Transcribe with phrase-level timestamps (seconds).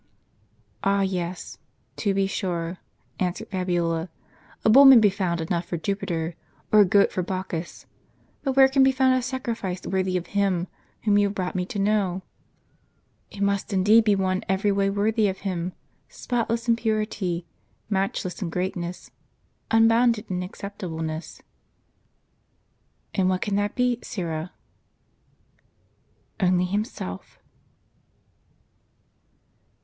[0.83, 1.59] "Ah, yes!
[1.97, 2.79] to be sure,"
[3.19, 4.09] answered Fabiola.
[4.65, 6.33] "A bull may be good enough for Jupiter,
[6.71, 7.85] or a goat for Bacchus;
[8.41, 10.65] but where can be found a sacrifice worthy of Him
[11.03, 12.23] whom you have brought me to know?""
[13.29, 15.71] It must indeed be one every way worthy of Him,
[16.09, 17.45] spotless in purity,
[17.87, 19.11] matchless in greatness,
[19.69, 21.43] unbounded in accepta bleness.""
[23.13, 24.51] And what can that be, Syra?""
[26.39, 27.37] Only Himself."